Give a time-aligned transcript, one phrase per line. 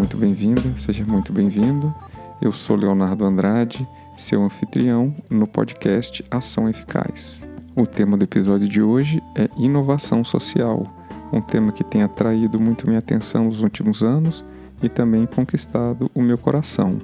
[0.00, 1.94] muito bem-vinda, seja muito bem-vindo.
[2.40, 7.44] Eu sou Leonardo Andrade, seu anfitrião no podcast Ação Eficaz.
[7.76, 10.86] O tema do episódio de hoje é inovação social,
[11.30, 14.42] um tema que tem atraído muito minha atenção nos últimos anos
[14.82, 16.98] e também conquistado o meu coração.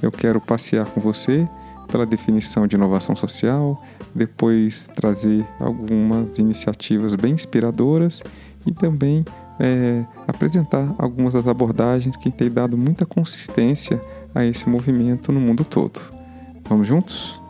[0.00, 1.44] Eu quero passear com você
[1.90, 3.82] pela definição de inovação social,
[4.14, 8.22] depois trazer algumas iniciativas bem inspiradoras
[8.64, 9.24] e também
[9.58, 14.00] é, apresentar algumas das abordagens que têm dado muita consistência
[14.34, 16.00] a esse movimento no mundo todo.
[16.68, 17.40] Vamos juntos?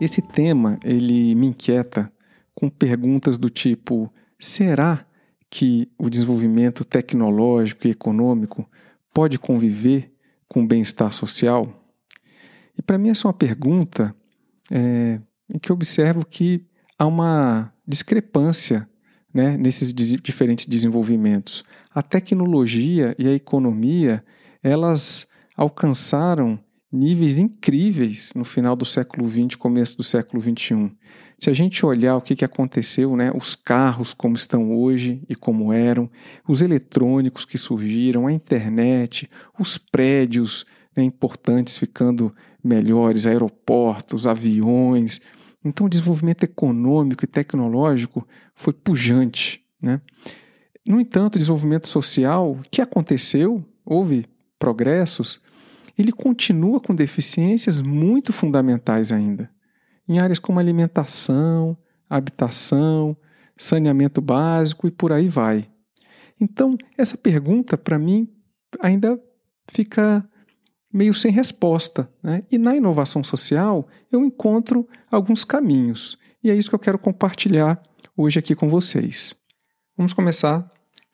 [0.00, 2.12] Esse tema ele me inquieta
[2.54, 5.04] com perguntas do tipo: será
[5.48, 8.68] que o desenvolvimento tecnológico e econômico
[9.14, 10.12] pode conviver
[10.48, 11.82] com o bem-estar social?
[12.78, 14.14] E para mim essa é uma pergunta
[14.70, 16.66] é, em que eu observo que
[16.98, 18.88] há uma discrepância
[19.36, 21.62] né, nesses diferentes desenvolvimentos.
[21.94, 24.24] A tecnologia e a economia
[24.62, 26.58] elas alcançaram
[26.90, 30.90] níveis incríveis no final do século XX, começo do século XXI.
[31.38, 35.34] Se a gente olhar o que, que aconteceu, né, os carros como estão hoje e
[35.34, 36.10] como eram,
[36.48, 40.64] os eletrônicos que surgiram, a internet, os prédios
[40.96, 45.20] né, importantes ficando melhores, aeroportos, aviões.
[45.66, 49.60] Então, o desenvolvimento econômico e tecnológico foi pujante.
[49.82, 50.00] Né?
[50.86, 54.26] No entanto, o desenvolvimento social, que aconteceu, houve
[54.60, 55.40] progressos,
[55.98, 59.50] ele continua com deficiências muito fundamentais ainda,
[60.08, 61.76] em áreas como alimentação,
[62.08, 63.16] habitação,
[63.56, 65.68] saneamento básico e por aí vai.
[66.40, 68.28] Então, essa pergunta, para mim,
[68.80, 69.18] ainda
[69.66, 70.24] fica
[70.96, 72.10] meio sem resposta.
[72.22, 72.42] Né?
[72.50, 76.16] E na inovação social eu encontro alguns caminhos.
[76.42, 77.80] E é isso que eu quero compartilhar
[78.16, 79.34] hoje aqui com vocês.
[79.96, 80.66] Vamos começar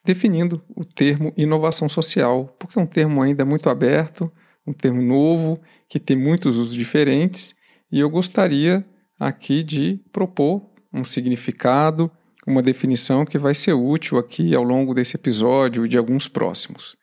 [0.05, 4.31] definindo o termo inovação social, porque é um termo ainda muito aberto,
[4.67, 7.55] um termo novo, que tem muitos usos diferentes,
[7.91, 8.85] e eu gostaria
[9.19, 12.11] aqui de propor um significado,
[12.47, 16.97] uma definição que vai ser útil aqui ao longo desse episódio e de alguns próximos.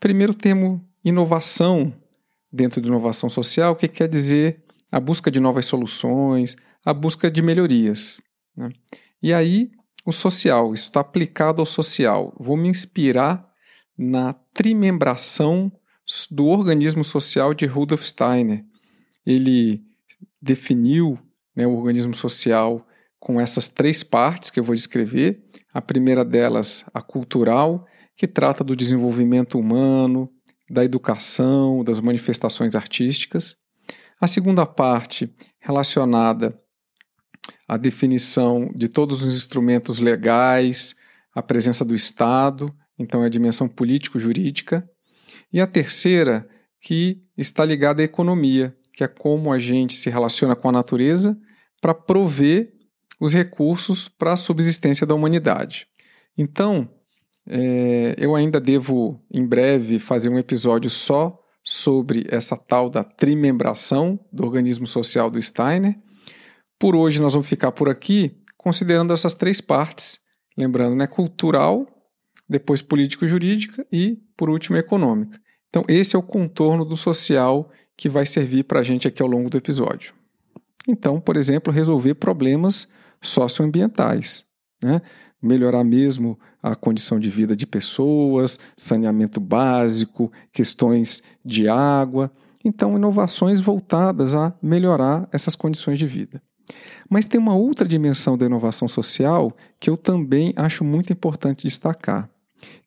[0.00, 1.92] Primeiro termo inovação
[2.52, 7.40] dentro de inovação social, que quer dizer a busca de novas soluções, a busca de
[7.40, 8.20] melhorias.
[8.56, 8.70] Né?
[9.22, 9.70] E aí,
[10.04, 12.34] o social, isso está aplicado ao social.
[12.38, 13.48] Vou me inspirar
[13.96, 15.72] na trimembração
[16.30, 18.64] do organismo social de Rudolf Steiner.
[19.24, 19.82] Ele
[20.40, 21.18] definiu
[21.54, 22.86] né, o organismo social
[23.18, 25.42] com essas três partes que eu vou descrever.
[25.72, 27.86] A primeira delas, a cultural,
[28.16, 30.28] que trata do desenvolvimento humano,
[30.70, 33.56] da educação, das manifestações artísticas.
[34.20, 36.58] A segunda parte, relacionada
[37.66, 40.94] à definição de todos os instrumentos legais,
[41.34, 44.88] a presença do Estado, então é a dimensão político-jurídica.
[45.52, 46.48] E a terceira,
[46.80, 51.36] que está ligada à economia, que é como a gente se relaciona com a natureza
[51.80, 52.72] para prover
[53.18, 55.86] os recursos para a subsistência da humanidade.
[56.36, 56.88] Então,
[57.48, 64.18] é, eu ainda devo, em breve, fazer um episódio só sobre essa tal da trimembração
[64.32, 65.96] do organismo social do Steiner.
[66.78, 70.20] Por hoje, nós vamos ficar por aqui, considerando essas três partes.
[70.56, 71.86] Lembrando, né, cultural,
[72.48, 75.40] depois político-jurídica e, por último, econômica.
[75.68, 79.28] Então, esse é o contorno do social que vai servir para a gente aqui ao
[79.28, 80.12] longo do episódio.
[80.86, 82.88] Então, por exemplo, resolver problemas
[83.20, 84.44] socioambientais.
[84.82, 85.00] Né?
[85.42, 92.30] Melhorar mesmo a condição de vida de pessoas, saneamento básico, questões de água.
[92.64, 96.40] Então, inovações voltadas a melhorar essas condições de vida.
[97.10, 102.30] Mas tem uma outra dimensão da inovação social que eu também acho muito importante destacar,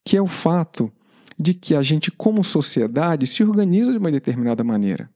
[0.04, 0.92] que é o fato
[1.38, 5.10] de que a gente, como sociedade, se organiza de uma determinada maneira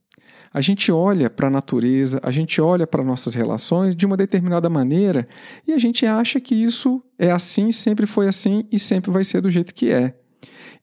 [0.54, 4.70] a gente olha para a natureza, a gente olha para nossas relações de uma determinada
[4.70, 5.28] maneira
[5.68, 9.42] e a gente acha que isso é assim, sempre foi assim e sempre vai ser
[9.42, 10.16] do jeito que é.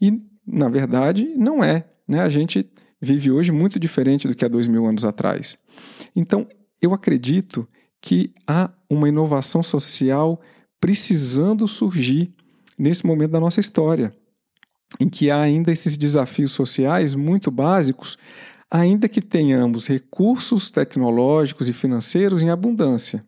[0.01, 1.85] E, na verdade, não é.
[2.07, 2.21] Né?
[2.21, 2.71] A gente
[3.01, 5.59] vive hoje muito diferente do que há dois mil anos atrás.
[6.15, 6.47] Então,
[6.81, 7.67] eu acredito
[8.01, 10.41] que há uma inovação social
[10.81, 12.33] precisando surgir
[12.79, 14.15] nesse momento da nossa história,
[15.01, 18.17] em que há ainda esses desafios sociais muito básicos
[18.71, 23.25] ainda que tenhamos recursos tecnológicos e financeiros em abundância.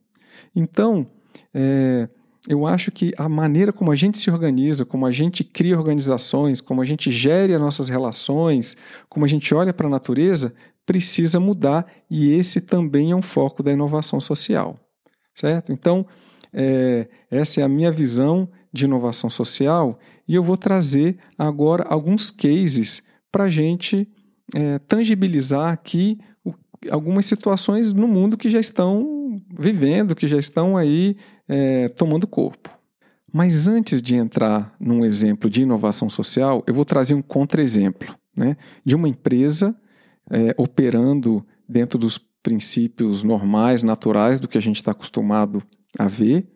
[0.55, 1.07] Então,
[1.55, 2.09] é,
[2.49, 6.61] eu acho que a maneira como a gente se organiza, como a gente cria organizações,
[6.61, 8.77] como a gente gere as nossas relações,
[9.09, 10.55] como a gente olha para a natureza,
[10.87, 14.79] precisa mudar e esse também é um foco da inovação social,
[15.35, 15.71] certo?
[15.71, 16.07] Então,
[16.53, 22.31] é, essa é a minha visão de inovação social e eu vou trazer agora alguns
[22.31, 24.09] cases para a gente
[24.55, 26.55] é, tangibilizar aqui o,
[26.91, 31.17] algumas situações no mundo que já estão vivendo, que já estão aí
[31.49, 32.71] é, tomando corpo.
[33.33, 38.57] Mas antes de entrar num exemplo de inovação social, eu vou trazer um contra-exemplo né,
[38.85, 39.77] de uma empresa
[40.31, 45.63] é, operando dentro dos princípios normais, naturais do que a gente está acostumado
[45.99, 46.47] a ver,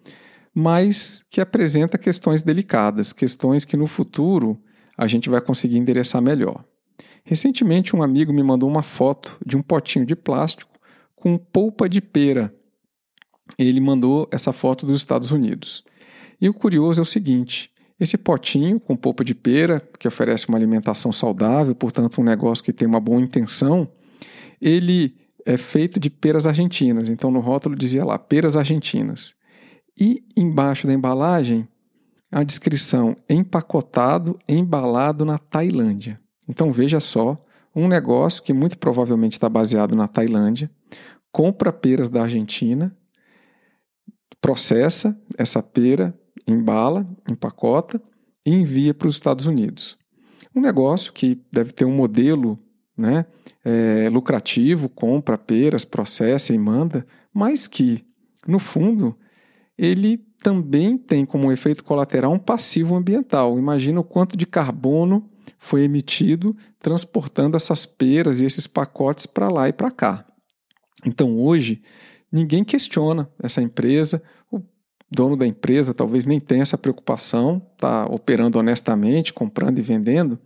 [0.54, 4.58] mas que apresenta questões delicadas, questões que no futuro
[4.96, 6.64] a gente vai conseguir endereçar melhor.
[7.24, 10.72] Recentemente, um amigo me mandou uma foto de um potinho de plástico
[11.14, 12.52] com polpa de pera.
[13.58, 15.84] Ele mandou essa foto dos Estados Unidos.
[16.40, 20.58] E o curioso é o seguinte: esse potinho com polpa de pera, que oferece uma
[20.58, 23.88] alimentação saudável, portanto, um negócio que tem uma boa intenção,
[24.60, 25.14] ele
[25.46, 27.08] é feito de peras argentinas.
[27.08, 29.34] Então, no rótulo dizia lá, peras argentinas.
[29.98, 31.68] E embaixo da embalagem,
[32.30, 36.21] a descrição empacotado, embalado na Tailândia.
[36.48, 37.42] Então, veja só,
[37.74, 40.70] um negócio que muito provavelmente está baseado na Tailândia,
[41.30, 42.94] compra peras da Argentina,
[44.40, 46.14] processa essa pera,
[46.46, 48.02] embala, empacota
[48.44, 49.96] e envia para os Estados Unidos.
[50.54, 52.58] Um negócio que deve ter um modelo
[52.96, 53.24] né,
[53.64, 58.04] é, lucrativo, compra peras, processa e manda, mas que,
[58.46, 59.16] no fundo,
[59.78, 63.58] ele também tem como efeito colateral um passivo ambiental.
[63.58, 69.68] Imagina o quanto de carbono foi emitido transportando essas peras e esses pacotes para lá
[69.68, 70.24] e para cá.
[71.04, 71.82] Então hoje
[72.30, 74.60] ninguém questiona essa empresa, o
[75.10, 80.38] dono da empresa talvez nem tenha essa preocupação, está operando honestamente, comprando e vendendo,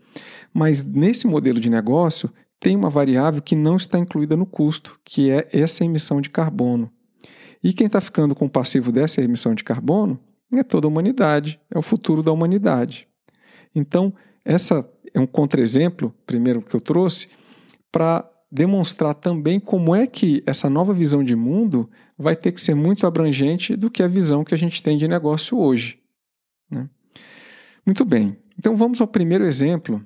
[0.52, 5.30] mas nesse modelo de negócio tem uma variável que não está incluída no custo, que
[5.30, 6.90] é essa emissão de carbono.
[7.62, 10.18] E quem está ficando com o passivo dessa emissão de carbono
[10.52, 13.08] é toda a humanidade, é o futuro da humanidade.
[13.74, 14.14] Então,
[14.46, 17.28] essa é um contra-exemplo, primeiro que eu trouxe,
[17.90, 22.74] para demonstrar também como é que essa nova visão de mundo vai ter que ser
[22.74, 25.98] muito abrangente do que a visão que a gente tem de negócio hoje.
[26.70, 26.88] Né?
[27.84, 30.02] Muito bem, então vamos ao primeiro exemplo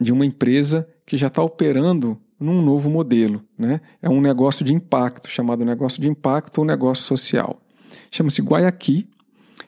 [0.00, 3.44] de uma empresa que já está operando num novo modelo.
[3.56, 3.80] Né?
[4.02, 7.62] É um negócio de impacto, chamado negócio de impacto ou negócio social.
[8.10, 9.08] Chama-se Guayaqui,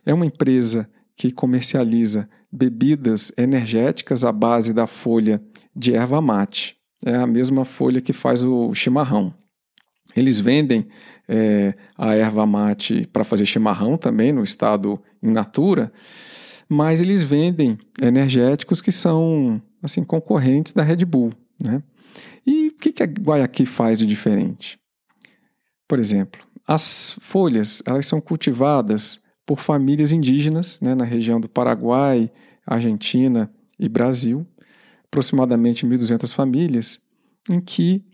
[0.05, 5.43] é uma empresa que comercializa bebidas energéticas à base da folha
[5.75, 6.77] de erva mate.
[7.05, 9.33] É a mesma folha que faz o chimarrão.
[10.17, 10.89] Eles vendem
[11.29, 15.93] é, a erva mate para fazer chimarrão também, no estado in natura,
[16.69, 21.33] mas eles vendem energéticos que são assim concorrentes da Red Bull.
[21.63, 21.83] Né?
[22.47, 24.79] E o que, que a Guayaqui faz de diferente?
[25.87, 32.31] Por exemplo, as folhas elas são cultivadas por famílias indígenas né, na região do Paraguai,
[32.67, 34.47] Argentina e Brasil,
[35.07, 37.01] aproximadamente 1.200 famílias,
[37.49, 38.05] em que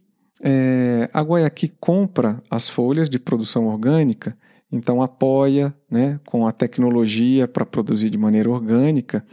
[0.40, 4.38] é, a Guayaqui compra as folhas de produção orgânica,
[4.70, 9.26] então apoia né, com a tecnologia para produzir de maneira orgânica,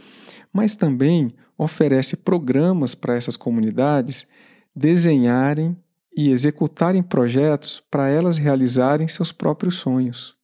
[0.52, 4.26] mas também oferece programas para essas comunidades
[4.74, 5.76] desenharem
[6.16, 10.36] e executarem projetos para elas realizarem seus próprios sonhos.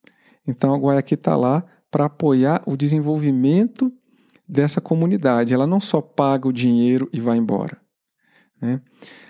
[0.48, 3.92] Então a Guayaqui está lá para apoiar o desenvolvimento
[4.48, 5.52] dessa comunidade.
[5.52, 7.78] Ela não só paga o dinheiro e vai embora.
[8.60, 8.80] Né?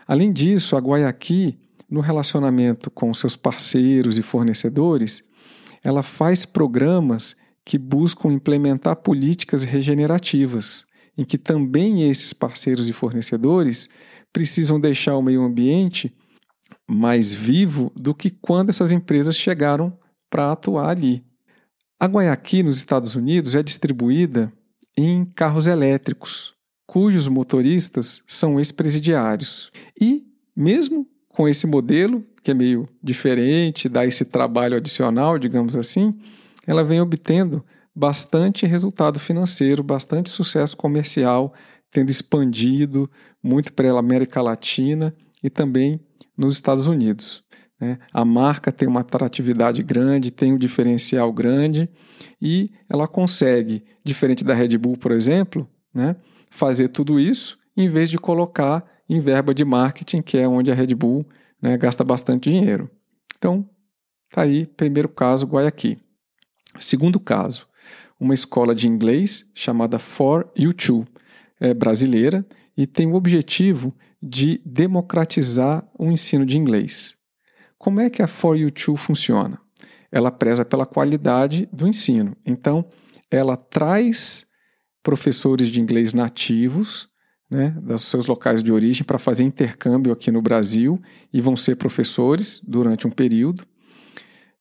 [0.06, 1.58] Além disso, a Guayaqui,
[1.90, 5.24] no relacionamento com seus parceiros e fornecedores,
[5.82, 13.88] ela faz programas que buscam implementar políticas regenerativas, em que também esses parceiros e fornecedores
[14.32, 16.14] precisam deixar o meio ambiente
[16.88, 19.98] mais vivo do que quando essas empresas chegaram
[20.30, 21.24] para atuar ali.
[22.00, 24.52] A Guayaqui, nos Estados Unidos, é distribuída
[24.96, 26.54] em carros elétricos,
[26.86, 29.70] cujos motoristas são ex-presidiários.
[30.00, 30.24] E,
[30.56, 36.14] mesmo com esse modelo, que é meio diferente, dá esse trabalho adicional, digamos assim,
[36.66, 41.52] ela vem obtendo bastante resultado financeiro, bastante sucesso comercial,
[41.90, 43.10] tendo expandido
[43.42, 46.00] muito para a América Latina e também
[46.36, 47.42] nos Estados Unidos.
[47.80, 47.98] Né?
[48.12, 51.88] A marca tem uma atratividade grande, tem um diferencial grande
[52.40, 56.16] e ela consegue, diferente da Red Bull, por exemplo, né,
[56.50, 60.74] fazer tudo isso em vez de colocar em verba de marketing, que é onde a
[60.74, 61.24] Red Bull
[61.62, 62.90] né, gasta bastante dinheiro.
[63.36, 63.68] Então,
[64.32, 65.98] tá aí, primeiro caso, Guayaqui.
[66.80, 67.66] Segundo caso,
[68.18, 71.06] uma escola de inglês chamada For You Too,
[71.60, 72.44] é brasileira
[72.76, 77.17] e tem o objetivo de democratizar o ensino de inglês.
[77.78, 79.60] Como é que a For You Too funciona?
[80.10, 82.36] Ela preza pela qualidade do ensino.
[82.44, 82.84] Então,
[83.30, 84.46] ela traz
[85.02, 87.08] professores de inglês nativos,
[87.50, 91.00] né, dos seus locais de origem, para fazer intercâmbio aqui no Brasil
[91.32, 93.64] e vão ser professores durante um período,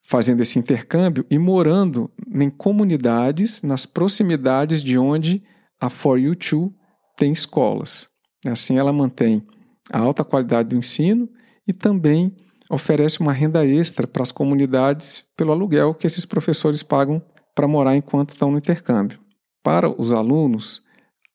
[0.03, 5.43] fazendo esse intercâmbio e morando em comunidades nas proximidades de onde
[5.81, 6.73] a For You Too
[7.17, 8.09] tem escolas.
[8.45, 9.45] Assim, ela mantém
[9.91, 11.29] a alta qualidade do ensino
[11.67, 12.33] e também
[12.69, 17.21] oferece uma renda extra para as comunidades pelo aluguel que esses professores pagam
[17.55, 19.19] para morar enquanto estão no intercâmbio.
[19.63, 20.83] Para os alunos,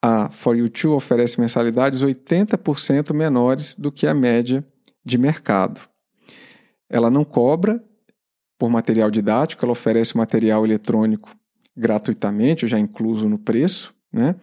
[0.00, 4.66] a For You Too oferece mensalidades 80% menores do que a média
[5.04, 5.80] de mercado.
[6.88, 7.82] Ela não cobra
[8.58, 11.34] por material didático, ela oferece material eletrônico
[11.76, 14.36] gratuitamente, já incluso no preço, né?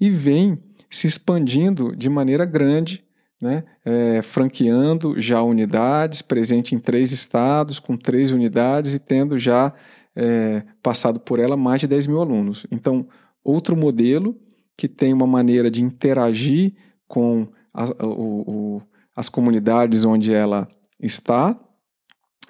[0.00, 3.04] e vem se expandindo de maneira grande
[3.40, 9.72] né, é, franqueando já unidades, presente em três estados, com três unidades e tendo já
[10.14, 12.66] é, passado por ela mais de 10 mil alunos.
[12.70, 13.08] Então,
[13.42, 14.36] outro modelo
[14.76, 16.74] que tem uma maneira de interagir
[17.06, 18.82] com a, o, o,
[19.16, 20.68] as comunidades onde ela
[20.98, 21.58] está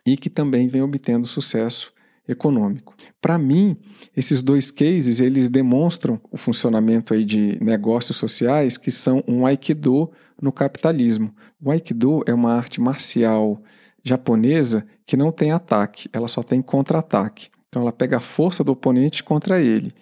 [0.05, 1.93] e que também vem obtendo sucesso
[2.31, 2.95] econômico.
[3.21, 3.77] Para mim,
[4.17, 10.11] esses dois cases eles demonstram o funcionamento aí de negócios sociais que são um aikido
[10.41, 11.35] no capitalismo.
[11.63, 13.63] O aikido é uma arte marcial
[14.03, 17.49] japonesa que não tem ataque, ela só tem contra-ataque.
[17.69, 19.95] Então ela pega a força do oponente contra ele.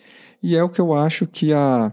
[0.43, 1.93] E é o que eu acho que a,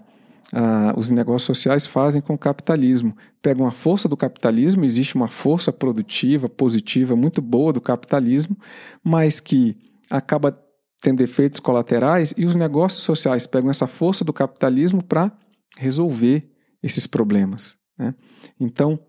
[0.53, 3.15] a, os negócios sociais fazem com o capitalismo.
[3.41, 8.55] Pegam a força do capitalismo, existe uma força produtiva, positiva, muito boa do capitalismo,
[9.03, 9.75] mas que
[10.09, 10.57] acaba
[11.01, 15.31] tendo efeitos colaterais e os negócios sociais pegam essa força do capitalismo para
[15.77, 16.49] resolver
[16.81, 17.77] esses problemas.
[17.97, 18.13] Né?
[18.59, 18.99] Então,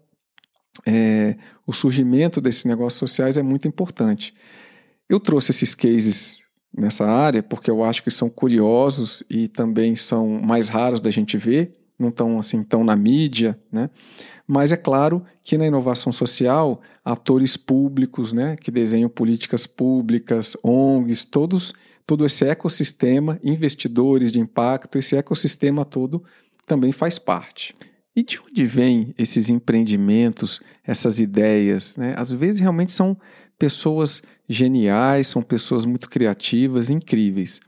[0.85, 1.37] é,
[1.67, 4.35] o surgimento desses negócios sociais é muito importante.
[5.09, 6.43] Eu trouxe esses cases
[6.77, 11.39] nessa área porque eu acho que são curiosos e também são mais raros da gente
[11.39, 13.91] ver, não estão assim tão na mídia, né?
[14.47, 21.25] Mas é claro que na inovação social, atores públicos, né, que desenham políticas públicas, ONGs,
[21.25, 21.73] todos,
[22.07, 26.23] todo esse ecossistema, investidores de impacto, esse ecossistema todo
[26.65, 27.75] também faz parte.
[28.15, 31.97] E de onde vêm esses empreendimentos, essas ideias?
[31.97, 32.15] Né?
[32.17, 33.17] Às vezes realmente são
[33.59, 37.61] pessoas geniais, são pessoas muito criativas, incríveis.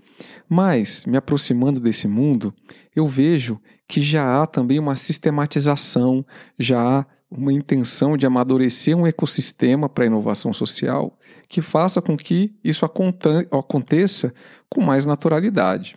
[0.49, 2.55] Mas, me aproximando desse mundo,
[2.95, 6.25] eu vejo que já há também uma sistematização,
[6.59, 12.17] já há uma intenção de amadurecer um ecossistema para a inovação social que faça com
[12.17, 14.33] que isso aconteça
[14.69, 15.97] com mais naturalidade.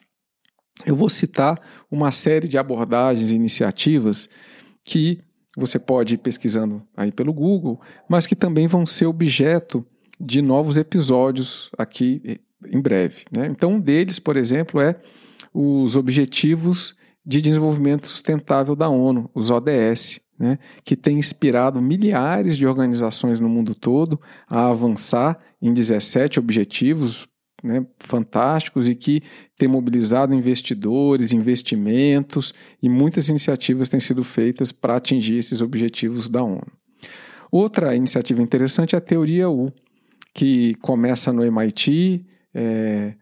[0.85, 1.59] Eu vou citar
[1.89, 4.29] uma série de abordagens e iniciativas
[4.83, 5.19] que
[5.55, 9.85] você pode ir pesquisando aí pelo Google, mas que também vão ser objeto
[10.19, 13.23] de novos episódios aqui em breve.
[13.31, 13.47] Né?
[13.47, 14.95] Então, um deles, por exemplo, é
[15.53, 20.57] os Objetivos de Desenvolvimento Sustentável da ONU, os ODS, né?
[20.83, 27.27] que tem inspirado milhares de organizações no mundo todo a avançar em 17 objetivos
[27.63, 29.21] né, fantásticos e que
[29.57, 36.43] tem mobilizado investidores, investimentos e muitas iniciativas têm sido feitas para atingir esses objetivos da
[36.43, 36.65] ONU.
[37.51, 39.71] Outra iniciativa interessante é a Teoria U,
[40.33, 43.13] que começa no MIT, é,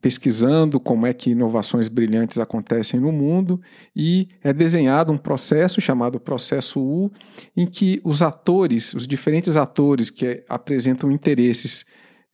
[0.00, 3.60] pesquisando como é que inovações brilhantes acontecem no mundo
[3.94, 7.12] e é desenhado um processo chamado processo U,
[7.56, 11.84] em que os atores, os diferentes atores que apresentam interesses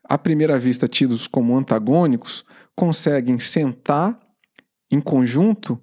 [0.04, 2.44] à primeira vista tidos como antagônicos,
[2.74, 4.18] conseguem sentar
[4.90, 5.78] em conjunto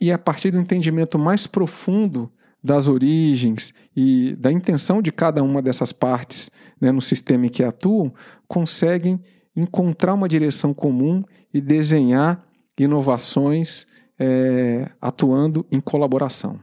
[0.00, 2.30] e a partir do entendimento mais profundo
[2.62, 7.62] das origens e da intenção de cada uma dessas partes né, no sistema em que
[7.62, 8.12] atuam,
[8.48, 9.20] conseguem
[9.56, 11.22] encontrar uma direção comum
[11.52, 12.44] e desenhar
[12.78, 13.86] inovações
[14.18, 16.60] é, atuando em colaboração.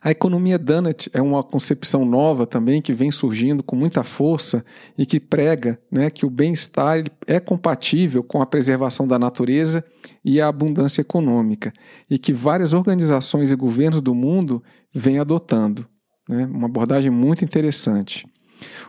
[0.00, 4.64] A economia Donut é uma concepção nova também que vem surgindo com muita força
[4.96, 9.84] e que prega né, que o bem-estar é compatível com a preservação da natureza
[10.24, 11.72] e a abundância econômica
[12.08, 14.62] e que várias organizações e governos do mundo
[14.94, 15.84] vêm adotando.
[16.28, 18.24] Né, uma abordagem muito interessante.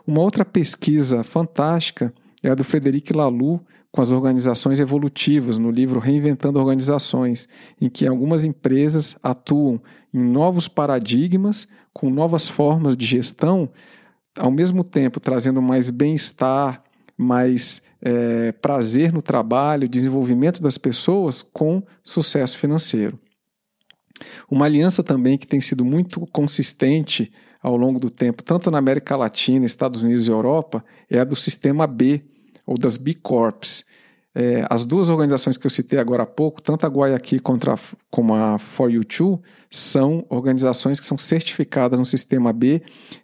[0.05, 2.13] Uma outra pesquisa fantástica
[2.45, 3.59] é a do Frederic Laloux
[3.91, 7.47] com as organizações evolutivas, no livro Reinventando Organizações,
[7.81, 9.81] em que algumas empresas atuam
[10.13, 13.69] em novos paradigmas, com novas formas de gestão,
[14.37, 16.83] ao mesmo tempo trazendo mais bem-estar,
[17.17, 23.17] mais é, prazer no trabalho, desenvolvimento das pessoas com sucesso financeiro.
[24.51, 27.31] Uma aliança também que tem sido muito consistente
[27.63, 31.35] ao longo do tempo, tanto na América Latina, Estados Unidos e Europa, é a do
[31.35, 32.21] sistema B,
[32.65, 33.83] ou das B Corps.
[34.33, 37.79] é, as duas organizações que eu citei agora há pouco, tanto a Guayaki contra,
[38.11, 39.41] como a For You Too,
[39.71, 42.81] são organizações que são certificadas no sistema B,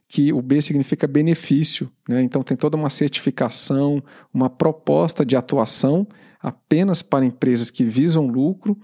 [0.08, 2.22] que o B significa benefício, né?
[2.22, 6.06] então tem toda uma certificação, uma proposta de atuação
[6.42, 8.76] apenas para empresas que visam lucro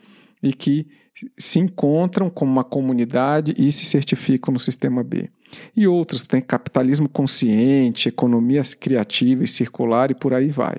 [0.41, 0.85] e que
[1.37, 5.29] se encontram como uma comunidade e se certificam no sistema B.
[5.75, 10.77] E outras têm capitalismo consciente, economia criativa e circular e por aí vai.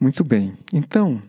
[0.00, 0.56] Muito bem.
[0.72, 1.22] Então,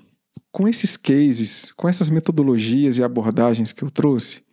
[0.51, 4.43] com esses cases, com essas metodologias e abordagens que eu trouxe,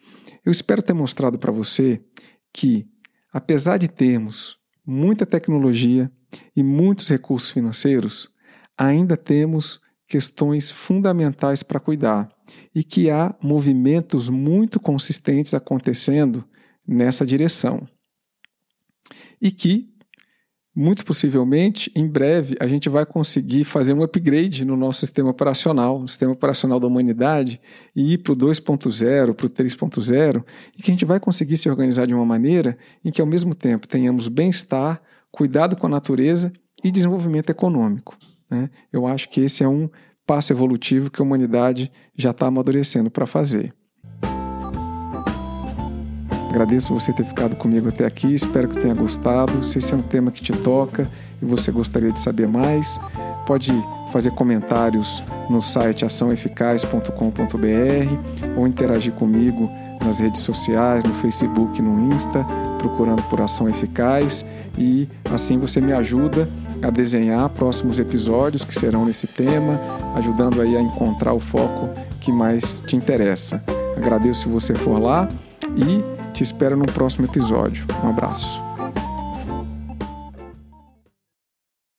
[0.45, 2.01] eu espero ter mostrado para você
[2.53, 2.87] que,
[3.33, 4.57] apesar de termos
[4.87, 6.11] muita tecnologia
[6.57, 8.29] e muitos recursos financeiros,
[8.77, 12.31] ainda temos questões fundamentais para cuidar
[12.75, 16.45] e que há movimentos muito consistentes acontecendo
[16.91, 17.87] nessa direção.
[19.41, 19.89] E que
[20.75, 25.99] muito possivelmente, em breve, a gente vai conseguir fazer um upgrade no nosso sistema operacional,
[25.99, 27.61] no sistema operacional da humanidade,
[27.95, 30.45] e ir para o 2.0, para o 3.0,
[30.79, 33.55] e que a gente vai conseguir se organizar de uma maneira em que, ao mesmo
[33.55, 35.01] tempo, tenhamos bem-estar,
[35.33, 36.53] cuidado com a natureza
[36.85, 38.17] e desenvolvimento econômico.
[38.49, 38.71] Né?
[38.93, 39.89] Eu acho que esse é um
[40.25, 43.75] passo evolutivo que a humanidade já está amadurecendo para fazer.
[46.51, 49.63] Agradeço você ter ficado comigo até aqui, espero que tenha gostado.
[49.63, 51.09] Se esse é um tema que te toca
[51.41, 52.99] e você gostaria de saber mais,
[53.47, 53.73] pode
[54.13, 59.71] fazer comentários no site açãoeficaz.com.br ou interagir comigo
[60.05, 62.45] nas redes sociais, no Facebook no Insta,
[62.79, 64.45] procurando por Ação Eficaz
[64.77, 66.49] e assim você me ajuda
[66.83, 69.79] a desenhar próximos episódios que serão nesse tema,
[70.17, 71.91] ajudando aí a encontrar o foco
[72.21, 73.63] que mais te interessa.
[73.97, 75.29] Agradeço se você for lá
[75.77, 77.85] e te espero no próximo episódio.
[78.05, 78.70] Um abraço.